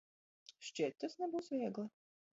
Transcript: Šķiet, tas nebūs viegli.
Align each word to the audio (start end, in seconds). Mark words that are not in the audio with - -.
Šķiet, 0.69 0.97
tas 1.05 1.15
nebūs 1.21 1.53
viegli. 1.57 1.89